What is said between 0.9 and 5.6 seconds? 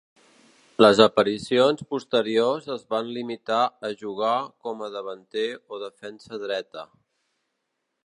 aparicions posteriors es van limitar a jugar com a davanter